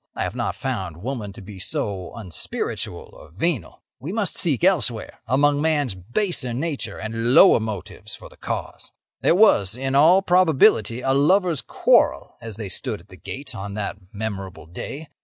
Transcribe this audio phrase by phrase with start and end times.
[0.15, 3.83] I have not found woman to be so unspiritual or venal.
[3.99, 8.91] We must seek elsewhere, among man's baser nature and lower motives for the cause.
[9.21, 13.75] "There was, in all probability, a lover's quarrel as they stood at the gate on
[13.75, 15.07] that memorable day.